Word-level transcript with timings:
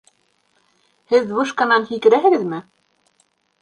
Һеҙ 1.13 1.35
вышканан 1.41 1.89
һикерәһегеҙме? 1.93 2.67